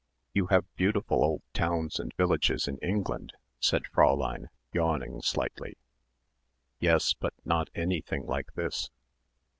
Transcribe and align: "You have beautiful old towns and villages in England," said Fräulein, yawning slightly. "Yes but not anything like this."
"You 0.33 0.47
have 0.47 0.65
beautiful 0.75 1.23
old 1.23 1.43
towns 1.53 1.99
and 1.99 2.11
villages 2.15 2.67
in 2.67 2.79
England," 2.79 3.33
said 3.59 3.83
Fräulein, 3.93 4.47
yawning 4.73 5.21
slightly. 5.21 5.77
"Yes 6.79 7.13
but 7.13 7.35
not 7.45 7.69
anything 7.75 8.25
like 8.25 8.53
this." 8.55 8.89